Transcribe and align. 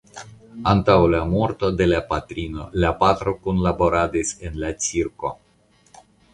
Antaŭ 0.69 0.95
la 1.15 1.19
morto 1.33 1.69
de 1.81 1.87
la 1.91 1.99
patrino 2.15 2.67
la 2.85 2.93
patro 3.03 3.35
kunlaboradis 3.45 4.35
en 4.51 4.61
la 4.67 4.75
cirko. 4.89 5.35